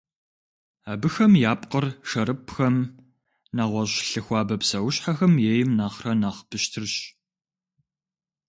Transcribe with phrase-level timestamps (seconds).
[0.91, 2.75] Абыхэм я пкъыр шэрыпӀхэм,
[3.55, 6.95] нэгъуэщӀ лъы хуабэ псэущхьэхэм ейм нэхърэ нэхъ пщтырщ.